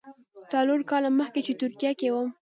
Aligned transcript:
څلور 0.51 0.79
کاله 0.89 1.09
مخکې 1.19 1.39
چې 1.45 1.53
ترکیه 1.61 1.91
کې 1.99 2.07
وم. 2.13 2.29